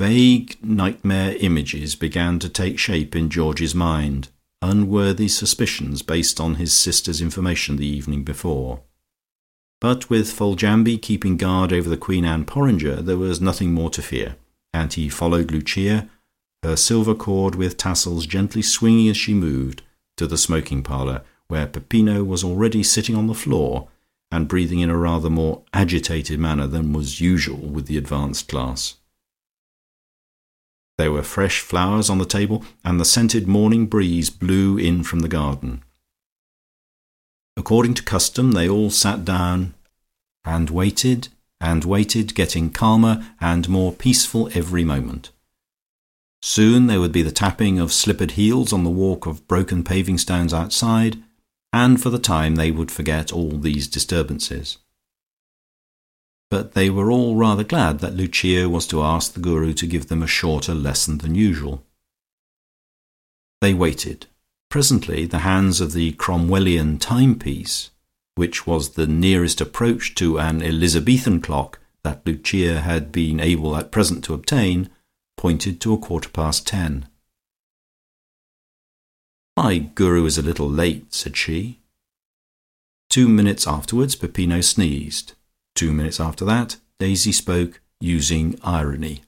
[0.00, 4.30] Vague nightmare images began to take shape in Georgie's mind,
[4.62, 8.80] unworthy suspicions based on his sister's information the evening before.
[9.78, 14.00] But with Foljambe keeping guard over the Queen Anne porringer there was nothing more to
[14.00, 14.36] fear,
[14.72, 16.08] and he followed Lucia,
[16.62, 19.82] her silver cord with tassels gently swinging as she moved,
[20.16, 23.88] to the smoking parlour, where Peppino was already sitting on the floor
[24.32, 28.94] and breathing in a rather more agitated manner than was usual with the advanced class.
[31.00, 35.20] There were fresh flowers on the table, and the scented morning breeze blew in from
[35.20, 35.82] the garden.
[37.56, 39.72] According to custom they all sat down
[40.44, 41.28] and waited
[41.58, 45.30] and waited, getting calmer and more peaceful every moment.
[46.42, 50.18] Soon there would be the tapping of slippered heels on the walk of broken paving
[50.18, 51.16] stones outside,
[51.72, 54.76] and for the time they would forget all these disturbances
[56.50, 60.08] but they were all rather glad that Lucia was to ask the Guru to give
[60.08, 61.84] them a shorter lesson than usual.
[63.60, 64.26] They waited.
[64.68, 67.90] Presently the hands of the Cromwellian timepiece,
[68.34, 73.90] which was the nearest approach to an Elizabethan clock that Lucia had been able at
[73.90, 74.88] present to obtain,
[75.36, 77.06] pointed to a quarter past ten.
[79.56, 81.80] "My Guru is a little late," said she.
[83.08, 85.34] Two minutes afterwards Peppino sneezed.
[85.74, 89.22] Two minutes after that Daisy spoke, using irony.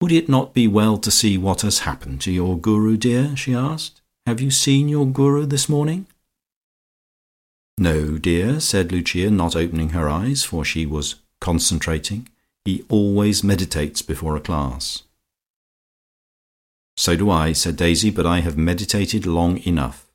[0.00, 3.54] "Would it not be well to see what has happened to your Guru, dear?" she
[3.54, 4.00] asked.
[4.26, 6.06] "Have you seen your Guru this morning?"
[7.78, 12.28] "No, dear," said Lucia, not opening her eyes, for she was concentrating.
[12.64, 15.04] "He always meditates before a class."
[16.96, 20.06] "So do I," said Daisy, "but I have meditated long enough."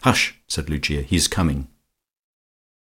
[0.00, 1.02] "Hush!" said Lucia.
[1.02, 1.68] "He is coming."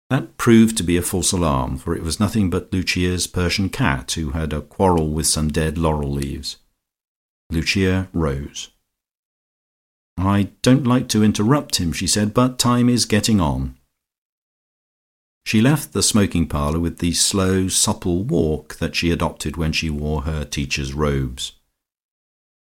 [0.09, 4.13] That proved to be a false alarm, for it was nothing but Lucia's Persian cat,
[4.13, 6.59] who had a quarrel with some dead laurel leaves.
[7.51, 8.71] Lucia rose.
[10.17, 13.77] "I don't like to interrupt him," she said, "but time is getting on."
[15.45, 19.91] She left the smoking parlour with the slow supple walk that she adopted when she
[19.91, 21.53] wore her teacher's robes.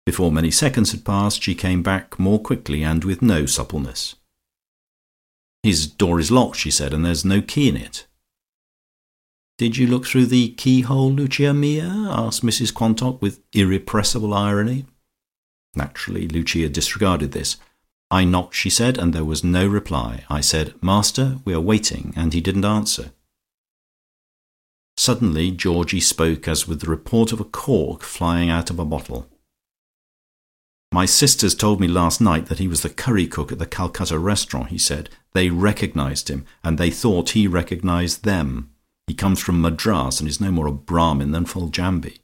[0.06, 4.14] Before many seconds had passed she came back more quickly and with no suppleness.
[5.62, 8.06] "His door is locked," she said, "and there's no key in it."
[9.58, 14.86] "Did you look through the keyhole, Lucia mia?" asked Mrs Quantock with irrepressible irony.
[15.76, 17.56] Naturally Lucia disregarded this.
[18.10, 20.24] "I knocked," she said, "and there was no reply.
[20.28, 23.12] I said, 'Master, we are waiting,' and he didn't answer."
[24.96, 29.28] Suddenly Georgie spoke as with the report of a cork flying out of a bottle.
[30.92, 34.19] "My sisters told me last night that he was the curry cook at the Calcutta
[34.19, 35.08] restaurant," he said.
[35.32, 38.69] "They recognized him, and they thought he recognized them.
[39.06, 42.19] He comes from Madras, and is no more a Brahmin than Foljambe."